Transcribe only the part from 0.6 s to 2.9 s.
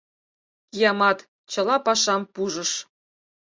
Киямат, чыла пашам пужыш...